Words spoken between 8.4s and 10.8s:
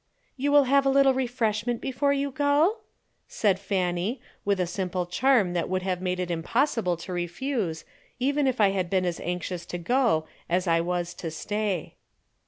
if I had been as anxious to go as